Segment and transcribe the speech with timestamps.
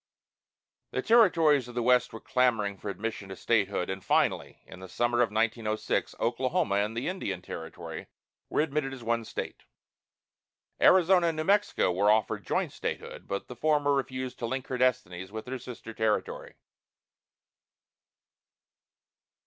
[0.89, 4.89] The territories of the West were clamoring for admission to statehood, and finally, in the
[4.89, 8.07] summer of 1906, Oklahoma and the Indian Territory
[8.49, 9.61] were admitted as one state.
[10.81, 14.77] Arizona and New Mexico were offered joint statehood, but the former refused to link her
[14.79, 16.55] destinies with her sister territory.